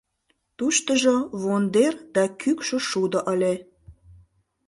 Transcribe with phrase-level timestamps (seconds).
[0.57, 3.53] Туштыжо вондер да кӱкшӧ шудо ыле.